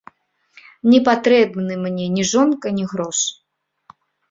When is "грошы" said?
2.95-3.31